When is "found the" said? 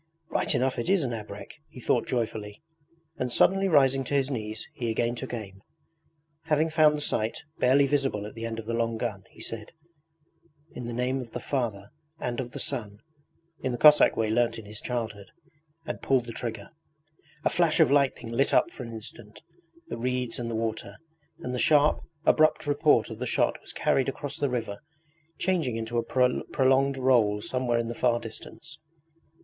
6.71-7.01